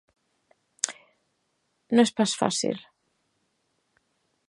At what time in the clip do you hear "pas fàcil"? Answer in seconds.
2.21-2.83